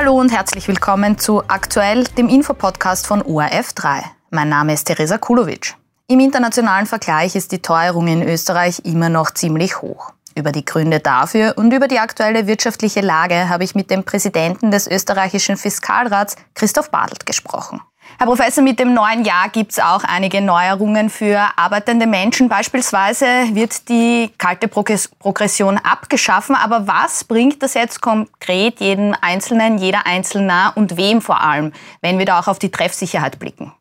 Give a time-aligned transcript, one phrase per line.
[0.00, 4.04] Hallo und herzlich willkommen zu Aktuell, dem Infopodcast von ORF3.
[4.30, 5.74] Mein Name ist Teresa Kulovic.
[6.06, 10.12] Im internationalen Vergleich ist die Teuerung in Österreich immer noch ziemlich hoch.
[10.36, 14.70] Über die Gründe dafür und über die aktuelle wirtschaftliche Lage habe ich mit dem Präsidenten
[14.70, 17.80] des österreichischen Fiskalrats, Christoph Badelt, gesprochen.
[18.16, 22.48] Herr Professor, mit dem neuen Jahr gibt es auch einige Neuerungen für arbeitende Menschen.
[22.48, 26.56] Beispielsweise wird die kalte Progression abgeschaffen.
[26.56, 32.18] Aber was bringt das jetzt konkret jedem Einzelnen, jeder Einzelner und wem vor allem, wenn
[32.18, 33.72] wir da auch auf die Treffsicherheit blicken?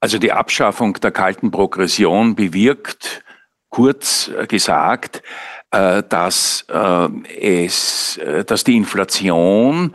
[0.00, 3.22] Also die Abschaffung der kalten Progression bewirkt,
[3.68, 5.22] kurz gesagt,
[5.70, 9.92] dass äh, es, äh, dass die Inflation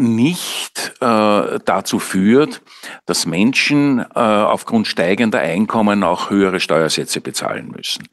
[0.00, 2.60] nicht dazu führt,
[3.06, 8.08] dass Menschen aufgrund steigender Einkommen auch höhere Steuersätze bezahlen müssen.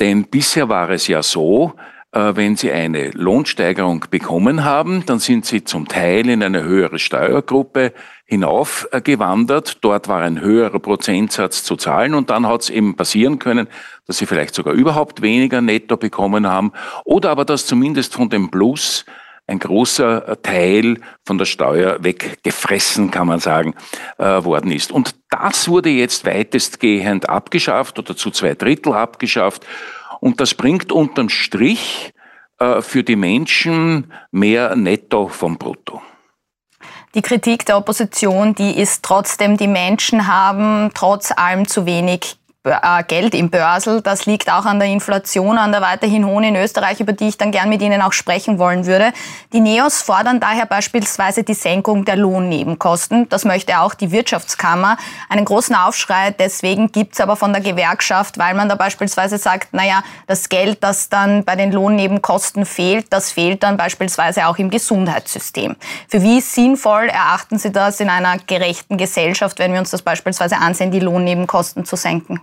[0.00, 1.74] Denn bisher war es ja so,
[2.14, 7.92] wenn Sie eine Lohnsteigerung bekommen haben, dann sind Sie zum Teil in eine höhere Steuergruppe
[8.24, 9.78] hinaufgewandert.
[9.82, 13.68] Dort war ein höherer Prozentsatz zu zahlen und dann hat es eben passieren können,
[14.06, 16.72] dass sie vielleicht sogar überhaupt weniger netto bekommen haben
[17.04, 19.04] oder aber dass zumindest von dem Plus
[19.46, 23.74] ein großer Teil von der Steuer weggefressen, kann man sagen,
[24.16, 24.90] äh, worden ist.
[24.90, 29.66] Und das wurde jetzt weitestgehend abgeschafft oder zu zwei Drittel abgeschafft.
[30.24, 32.14] Und das bringt unterm Strich
[32.58, 36.00] äh, für die Menschen mehr Netto vom Brutto.
[37.14, 42.38] Die Kritik der Opposition, die ist trotzdem, die Menschen haben trotz allem zu wenig
[43.08, 44.00] Geld im Börsel.
[44.00, 47.36] Das liegt auch an der Inflation, an der weiterhin hohen in Österreich, über die ich
[47.36, 49.12] dann gern mit Ihnen auch sprechen wollen würde.
[49.52, 53.28] Die NEOS fordern daher beispielsweise die Senkung der Lohnnebenkosten.
[53.28, 54.96] Das möchte auch die Wirtschaftskammer.
[55.28, 60.02] Einen großen Aufschrei deswegen gibt's aber von der Gewerkschaft, weil man da beispielsweise sagt, naja,
[60.26, 65.76] das Geld, das dann bei den Lohnnebenkosten fehlt, das fehlt dann beispielsweise auch im Gesundheitssystem.
[66.08, 70.56] Für wie sinnvoll erachten Sie das in einer gerechten Gesellschaft, wenn wir uns das beispielsweise
[70.56, 72.40] ansehen, die Lohnnebenkosten zu senken?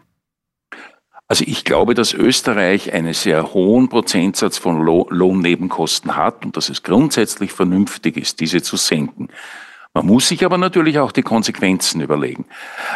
[1.31, 6.83] Also ich glaube, dass Österreich einen sehr hohen Prozentsatz von Lohnnebenkosten hat und dass es
[6.83, 9.29] grundsätzlich vernünftig ist, diese zu senken.
[9.93, 12.43] Man muss sich aber natürlich auch die Konsequenzen überlegen.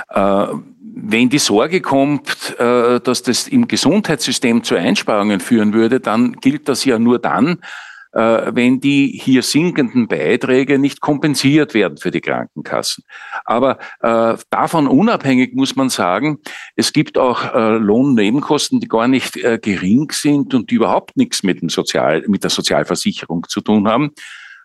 [0.09, 0.47] Äh,
[0.81, 6.67] wenn die Sorge kommt, äh, dass das im Gesundheitssystem zu Einsparungen führen würde, dann gilt
[6.67, 7.59] das ja nur dann,
[8.15, 13.03] wenn die hier sinkenden Beiträge nicht kompensiert werden für die Krankenkassen.
[13.43, 16.37] Aber äh, davon unabhängig muss man sagen,
[16.75, 21.43] es gibt auch äh, Lohnnebenkosten, die gar nicht äh, gering sind und die überhaupt nichts
[21.43, 24.11] mit, dem Sozial, mit der Sozialversicherung zu tun haben.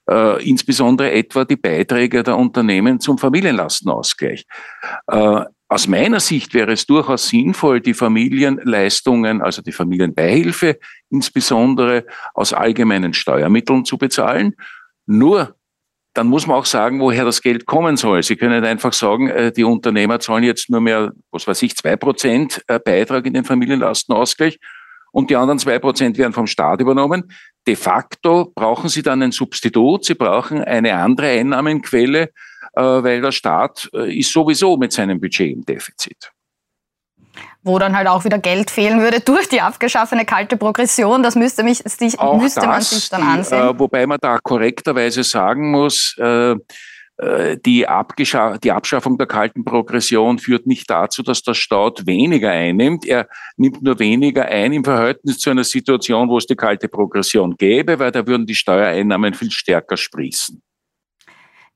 [0.08, 4.44] Äh, insbesondere etwa die Beiträge der Unternehmen zum Familienlastenausgleich.
[5.06, 12.52] Äh, aus meiner Sicht wäre es durchaus sinnvoll, die Familienleistungen, also die Familienbeihilfe insbesondere aus
[12.52, 14.56] allgemeinen Steuermitteln zu bezahlen.
[15.06, 15.54] Nur
[16.12, 18.24] dann muss man auch sagen, woher das Geld kommen soll.
[18.24, 21.94] Sie können einfach sagen, äh, die Unternehmer zahlen jetzt nur mehr, was weiß ich, zwei
[21.94, 24.58] Prozent äh, Beitrag in den Familienlastenausgleich
[25.12, 27.30] und die anderen zwei Prozent werden vom Staat übernommen.
[27.68, 32.30] De facto brauchen sie dann ein Substitut, sie brauchen eine andere Einnahmenquelle,
[32.80, 36.32] weil der Staat äh, ist sowieso mit seinem Budget im Defizit
[37.62, 41.22] wo dann halt auch wieder Geld fehlen würde durch die abgeschaffene kalte Progression.
[41.22, 42.16] Das müsste, mich, müsste
[42.60, 43.68] das, man sich dann ansehen.
[43.68, 46.52] Äh, wobei man da korrekterweise sagen muss, äh,
[47.18, 47.86] äh die,
[48.64, 53.06] die, Abschaffung der kalten Progression führt nicht dazu, dass der Staat weniger einnimmt.
[53.06, 57.56] Er nimmt nur weniger ein im Verhältnis zu einer Situation, wo es die kalte Progression
[57.56, 60.62] gäbe, weil da würden die Steuereinnahmen viel stärker sprießen.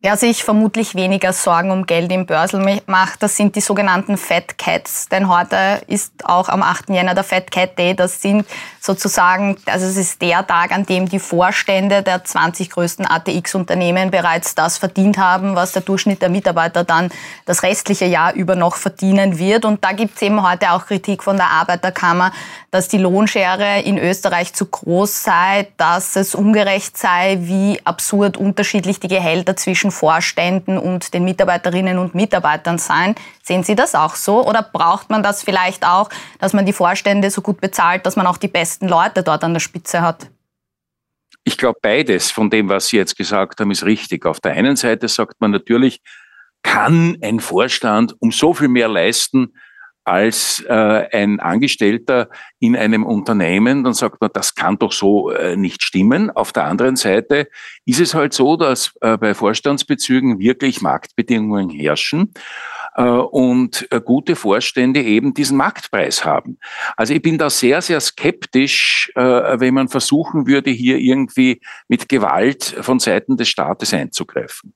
[0.04, 4.58] Wer sich vermutlich weniger Sorgen um Geld im Börsel macht, das sind die sogenannten Fat
[4.58, 5.08] Cats.
[5.08, 6.90] Denn heute ist auch am 8.
[6.90, 7.96] Jänner der Fat Cat Day.
[7.96, 8.46] Das sind
[8.82, 14.54] sozusagen, also es ist der Tag, an dem die Vorstände der 20 größten ATX-Unternehmen bereits
[14.54, 17.08] das verdient haben, was der Durchschnitt der Mitarbeiter dann
[17.46, 19.64] das restliche Jahr über noch verdienen wird.
[19.64, 22.30] Und da gibt es eben heute auch Kritik von der Arbeiterkammer,
[22.70, 29.00] dass die Lohnschere in Österreich zu groß sei, dass es ungerecht sei, wie absurd unterschiedlich
[29.00, 33.14] die Gehälter zwischen Vorständen und den Mitarbeiterinnen und Mitarbeitern sein.
[33.42, 34.46] Sehen Sie das auch so?
[34.46, 38.26] Oder braucht man das vielleicht auch, dass man die Vorstände so gut bezahlt, dass man
[38.26, 40.28] auch die besten Leute dort an der Spitze hat?
[41.44, 44.26] Ich glaube, beides von dem, was Sie jetzt gesagt haben, ist richtig.
[44.26, 46.00] Auf der einen Seite sagt man natürlich,
[46.62, 49.54] kann ein Vorstand um so viel mehr leisten,
[50.04, 52.28] als äh, ein Angestellter
[52.58, 56.30] in einem Unternehmen, dann sagt man, das kann doch so äh, nicht stimmen.
[56.30, 57.48] Auf der anderen Seite
[57.84, 62.32] ist es halt so, dass äh, bei Vorstandsbezügen wirklich Marktbedingungen herrschen.
[62.96, 66.58] äh, und äh, gute Vorstände eben diesen Marktpreis haben.
[66.96, 69.20] Also ich bin da sehr, sehr skeptisch, äh,
[69.60, 74.74] wenn man versuchen würde, hier irgendwie mit Gewalt von Seiten des Staates einzugreifen.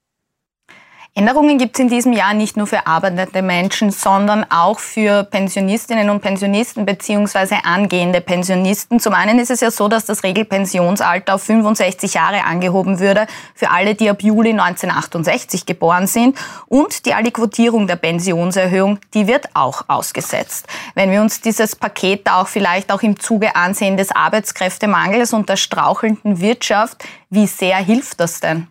[1.18, 6.10] Änderungen gibt es in diesem Jahr nicht nur für arbeitende Menschen, sondern auch für Pensionistinnen
[6.10, 7.56] und Pensionisten bzw.
[7.64, 9.00] angehende Pensionisten.
[9.00, 13.26] Zum einen ist es ja so, dass das Regelpensionsalter auf 65 Jahre angehoben würde
[13.56, 16.38] für alle, die ab Juli 1968 geboren sind.
[16.68, 20.68] Und die Aliquotierung der Pensionserhöhung, die wird auch ausgesetzt.
[20.94, 25.48] Wenn wir uns dieses Paket da auch vielleicht auch im Zuge ansehen des Arbeitskräftemangels und
[25.48, 28.68] der strauchelnden Wirtschaft, wie sehr hilft das denn?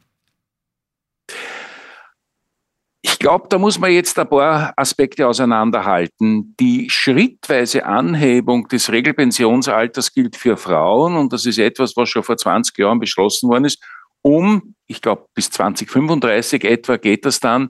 [3.02, 6.56] Ich glaube, da muss man jetzt ein paar Aspekte auseinanderhalten.
[6.60, 12.38] Die schrittweise Anhebung des Regelpensionsalters gilt für Frauen und das ist etwas, was schon vor
[12.38, 13.84] 20 Jahren beschlossen worden ist.
[14.24, 17.70] Um, ich glaube, bis 2035 etwa geht das dann,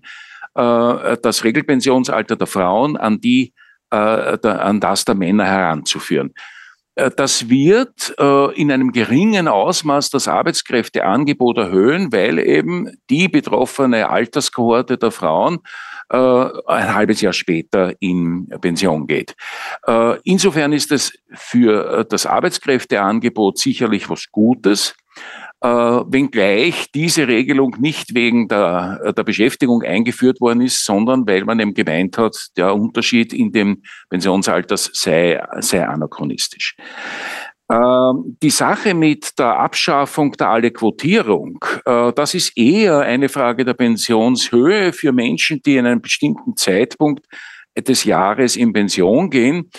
[0.55, 3.53] äh, das Regelpensionsalter der Frauen an die,
[3.91, 6.33] äh, an das der Männer heranzuführen.
[6.97, 14.09] Äh, das wird äh, in einem geringen Ausmaß das Arbeitskräfteangebot erhöhen, weil eben die betroffene
[14.09, 15.59] Alterskohorte der Frauen
[16.09, 19.35] ein halbes Jahr später in Pension geht.
[20.23, 24.95] Insofern ist es für das Arbeitskräfteangebot sicherlich was Gutes
[25.61, 31.59] äh, wenngleich diese Regelung nicht wegen der, der Beschäftigung eingeführt worden ist, sondern weil man
[31.59, 36.75] eben gemeint hat, der Unterschied in dem Pensionsalter sei, sei anachronistisch.
[37.69, 43.73] Ähm, die Sache mit der Abschaffung der Alle-Quotierung, äh, das ist eher eine Frage der
[43.73, 47.25] Pensionshöhe für Menschen, die in einem bestimmten Zeitpunkt
[47.77, 49.69] des Jahres in Pension gehen.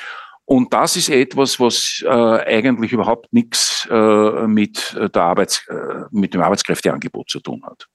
[0.45, 5.67] Und das ist etwas, was äh, eigentlich überhaupt nichts äh, mit, der Arbeits-,
[6.11, 7.87] mit dem Arbeitskräfteangebot zu tun hat.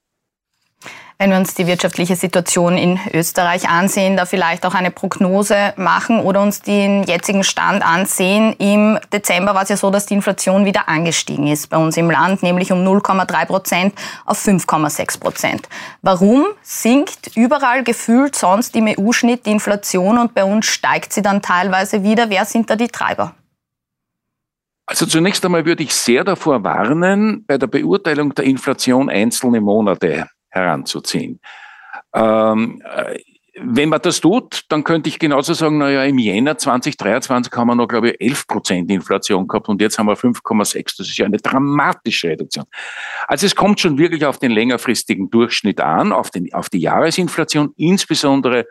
[1.19, 6.19] Wenn wir uns die wirtschaftliche Situation in Österreich ansehen, da vielleicht auch eine Prognose machen
[6.19, 8.53] oder uns den jetzigen Stand ansehen.
[8.57, 12.09] Im Dezember war es ja so, dass die Inflation wieder angestiegen ist bei uns im
[12.09, 13.93] Land, nämlich um 0,3 Prozent
[14.25, 15.69] auf 5,6 Prozent.
[16.01, 21.41] Warum sinkt überall gefühlt sonst im EU-Schnitt die Inflation und bei uns steigt sie dann
[21.41, 22.29] teilweise wieder?
[22.29, 23.33] Wer sind da die Treiber?
[24.85, 30.27] Also zunächst einmal würde ich sehr davor warnen, bei der Beurteilung der Inflation einzelne Monate
[30.53, 31.39] heranzuziehen.
[32.13, 33.19] Ähm, äh,
[33.55, 37.75] wenn man das tut, dann könnte ich genauso sagen, naja, im Jänner 2023 haben wir
[37.75, 40.97] noch, glaube ich, 11 Prozent Inflation gehabt und jetzt haben wir 5,6.
[40.97, 42.65] Das ist ja eine dramatische Reduktion.
[43.27, 47.73] Also es kommt schon wirklich auf den längerfristigen Durchschnitt an, auf, den, auf die Jahresinflation,
[47.77, 48.65] insbesondere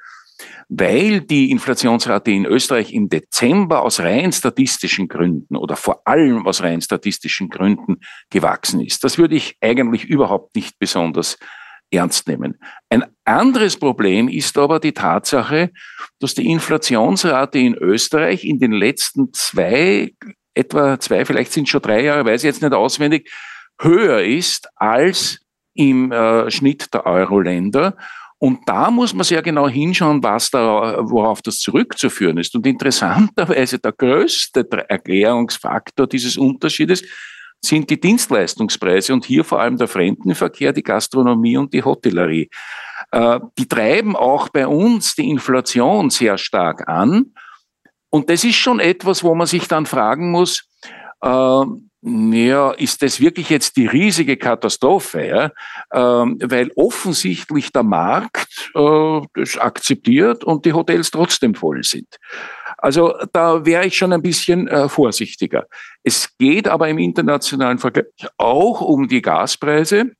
[0.68, 6.62] weil die Inflationsrate in Österreich im Dezember aus rein statistischen Gründen oder vor allem aus
[6.62, 8.00] rein statistischen Gründen
[8.30, 9.04] gewachsen ist.
[9.04, 11.38] Das würde ich eigentlich überhaupt nicht besonders
[11.92, 12.58] ernst nehmen.
[12.88, 15.70] Ein anderes Problem ist aber die Tatsache,
[16.18, 20.12] dass die Inflationsrate in Österreich in den letzten zwei,
[20.54, 23.30] etwa zwei, vielleicht sind schon drei Jahre, weiß ich jetzt nicht auswendig,
[23.80, 25.40] höher ist als
[25.74, 27.96] im äh, Schnitt der Euro-Länder.
[28.38, 32.54] Und da muss man sehr genau hinschauen, was da, worauf das zurückzuführen ist.
[32.56, 37.04] Und interessanterweise der größte Erklärungsfaktor dieses Unterschiedes
[37.64, 42.50] sind die Dienstleistungspreise und hier vor allem der Fremdenverkehr, die Gastronomie und die Hotellerie.
[43.12, 47.34] Äh, die treiben auch bei uns die Inflation sehr stark an.
[48.10, 50.68] Und das ist schon etwas, wo man sich dann fragen muss,
[51.22, 51.64] äh,
[52.04, 55.24] ja, ist das wirklich jetzt die riesige Katastrophe?
[55.24, 55.50] Ja?
[55.92, 62.08] Ähm, weil offensichtlich der Markt äh, das akzeptiert und die Hotels trotzdem voll sind.
[62.82, 65.68] Also da wäre ich schon ein bisschen äh, vorsichtiger.
[66.02, 68.06] Es geht aber im internationalen Vergleich
[68.38, 70.10] auch um die Gaspreise.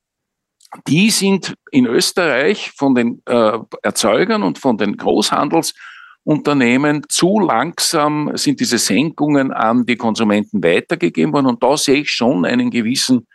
[0.87, 8.61] Die sind in Österreich von den äh, Erzeugern und von den Großhandelsunternehmen zu langsam sind
[8.61, 11.47] diese Senkungen an die Konsumenten weitergegeben worden.
[11.47, 13.27] Und da sehe ich schon einen gewissen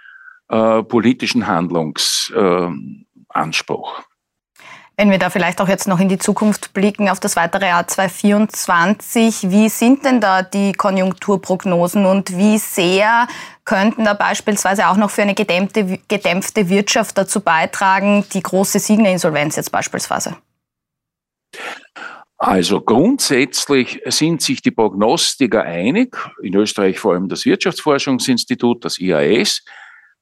[0.49, 4.08] äh, politischen Handlungsanspruch.
[5.01, 7.87] Wenn wir da vielleicht auch jetzt noch in die Zukunft blicken, auf das weitere Jahr
[7.87, 13.29] 2024, wie sind denn da die Konjunkturprognosen und wie sehr
[13.65, 19.55] könnten da beispielsweise auch noch für eine gedämpfte, gedämpfte Wirtschaft dazu beitragen, die große Signer-Insolvenz
[19.55, 20.37] jetzt beispielsweise?
[22.37, 29.63] Also grundsätzlich sind sich die Prognostiker einig, in Österreich vor allem das Wirtschaftsforschungsinstitut, das IAS,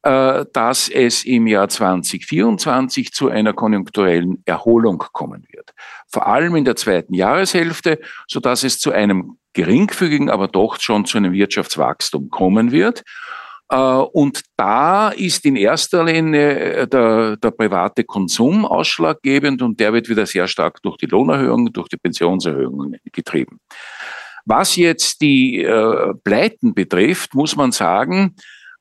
[0.07, 5.73] dass es im Jahr 2024 zu einer konjunkturellen Erholung kommen wird.
[6.07, 7.99] Vor allem in der zweiten Jahreshälfte,
[8.29, 13.03] so dass es zu einem geringfügigen, aber doch schon zu einem Wirtschaftswachstum kommen wird.
[13.69, 19.93] Äh, und da ist in erster Linie äh, der, der private Konsum ausschlaggebend und der
[19.93, 23.61] wird wieder sehr stark durch die Lohnerhöhungen, durch die Pensionserhöhungen getrieben.
[24.45, 28.37] Was jetzt die äh, Pleiten betrifft, muss man sagen,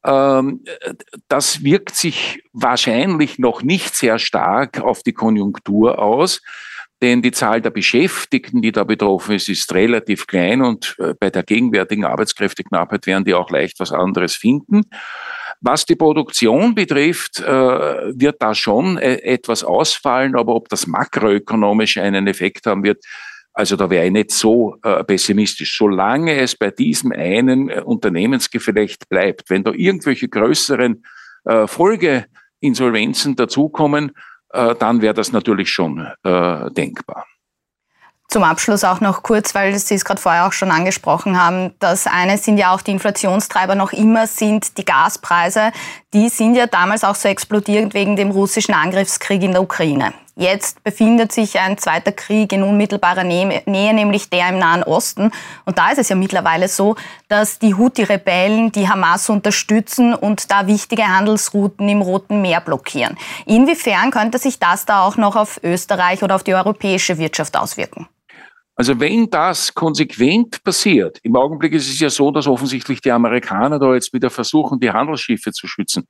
[0.05, 6.41] das wirkt sich wahrscheinlich noch nicht sehr stark auf die Konjunktur aus
[7.01, 11.29] denn die Zahl der Beschäftigten, die da betroffen ist, ist relativ klein und äh, bei
[11.29, 14.83] der gegenwärtigen Arbeitskräfteknappheit werden die auch leicht was anderes finden.
[15.62, 21.97] Was die Produktion betrifft, äh, wird da schon äh, etwas ausfallen, aber ob das makroökonomisch
[21.97, 23.03] einen Effekt haben wird,
[23.55, 25.77] also da wäre ich nicht so pessimistisch.
[25.77, 31.03] Solange es bei diesem einen Unternehmensgeflecht bleibt, wenn da irgendwelche größeren
[31.67, 34.12] Folgeinsolvenzen dazukommen,
[34.55, 37.25] äh, dann wäre das natürlich schon äh, denkbar.
[38.27, 41.75] Zum Abschluss auch noch kurz, weil Sie es gerade vorher auch schon angesprochen haben.
[41.79, 45.71] Das eine sind ja auch die Inflationstreiber noch immer sind die Gaspreise.
[46.15, 50.13] Die sind ja damals auch so explodiert wegen dem russischen Angriffskrieg in der Ukraine.
[50.38, 55.31] Jetzt befindet sich ein zweiter Krieg in unmittelbarer Nähe, nämlich der im Nahen Osten.
[55.65, 56.95] Und da ist es ja mittlerweile so,
[57.27, 63.17] dass die Houthi-Rebellen die Hamas unterstützen und da wichtige Handelsrouten im Roten Meer blockieren.
[63.45, 68.07] Inwiefern könnte sich das da auch noch auf Österreich oder auf die europäische Wirtschaft auswirken?
[68.75, 73.79] Also wenn das konsequent passiert, im Augenblick ist es ja so, dass offensichtlich die Amerikaner
[73.79, 76.08] da jetzt wieder versuchen, die Handelsschiffe zu schützen.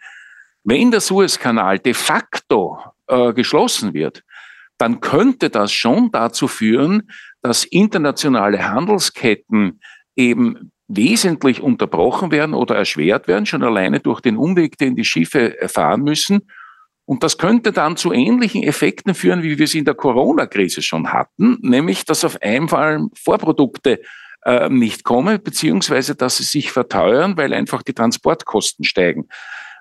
[0.63, 4.23] Wenn der Suezkanal de facto äh, geschlossen wird,
[4.79, 7.03] dann könnte das schon dazu führen,
[7.41, 9.79] dass internationale Handelsketten
[10.15, 15.55] eben wesentlich unterbrochen werden oder erschwert werden, schon alleine durch den Umweg, den die Schiffe
[15.67, 16.47] fahren müssen.
[17.05, 21.13] Und das könnte dann zu ähnlichen Effekten führen, wie wir sie in der Corona-Krise schon
[21.13, 24.01] hatten, nämlich dass auf einmal Vorprodukte
[24.43, 29.27] äh, nicht kommen, beziehungsweise dass sie sich verteuern, weil einfach die Transportkosten steigen.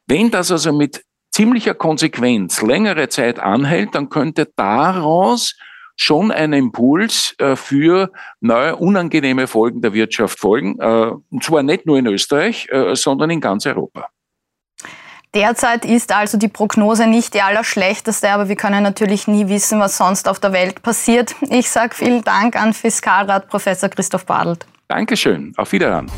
[0.07, 5.57] Wenn das also mit ziemlicher Konsequenz längere Zeit anhält, dann könnte daraus
[5.97, 10.79] schon ein Impuls äh, für neue unangenehme Folgen der Wirtschaft folgen.
[10.79, 14.09] Äh, und zwar nicht nur in Österreich, äh, sondern in ganz Europa.
[15.35, 19.97] Derzeit ist also die Prognose nicht die allerschlechteste, aber wir können natürlich nie wissen, was
[19.97, 21.35] sonst auf der Welt passiert.
[21.51, 24.65] Ich sage vielen Dank an Fiskalrat Professor Christoph Badelt.
[24.87, 25.53] Dankeschön.
[25.57, 26.11] Auf Wiederhören.